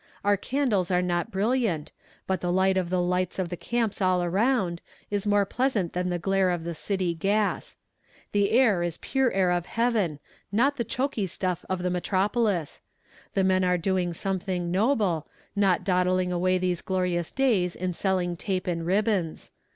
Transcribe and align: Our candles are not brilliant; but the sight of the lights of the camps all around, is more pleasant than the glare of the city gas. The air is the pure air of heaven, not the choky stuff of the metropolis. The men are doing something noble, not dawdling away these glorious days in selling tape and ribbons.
Our 0.25 0.35
candles 0.35 0.89
are 0.89 1.03
not 1.03 1.29
brilliant; 1.29 1.91
but 2.25 2.41
the 2.41 2.51
sight 2.51 2.75
of 2.75 2.89
the 2.89 2.99
lights 2.99 3.37
of 3.37 3.49
the 3.49 3.55
camps 3.55 4.01
all 4.01 4.23
around, 4.23 4.81
is 5.11 5.27
more 5.27 5.45
pleasant 5.45 5.93
than 5.93 6.09
the 6.09 6.17
glare 6.17 6.49
of 6.49 6.63
the 6.63 6.73
city 6.73 7.13
gas. 7.13 7.77
The 8.31 8.49
air 8.49 8.81
is 8.81 8.95
the 8.97 9.01
pure 9.05 9.31
air 9.31 9.51
of 9.51 9.67
heaven, 9.67 10.17
not 10.51 10.77
the 10.77 10.83
choky 10.83 11.27
stuff 11.27 11.63
of 11.69 11.83
the 11.83 11.91
metropolis. 11.91 12.81
The 13.35 13.43
men 13.43 13.63
are 13.63 13.77
doing 13.77 14.15
something 14.15 14.71
noble, 14.71 15.27
not 15.55 15.83
dawdling 15.83 16.31
away 16.31 16.57
these 16.57 16.81
glorious 16.81 17.29
days 17.29 17.75
in 17.75 17.93
selling 17.93 18.35
tape 18.35 18.65
and 18.65 18.83
ribbons. 18.87 19.51